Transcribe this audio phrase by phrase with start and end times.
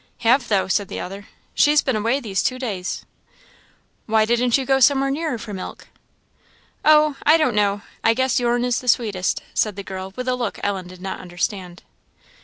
[0.21, 3.05] "Have, though," said the other; "she's been away these two days."
[4.07, 5.89] "Why didn't you go somewhere nearer for milk?"
[6.83, 7.17] "Oh!
[7.23, 10.57] I don't know I guess your'n is the sweetest," said the girl, with a look
[10.63, 11.83] Ellen did not understand.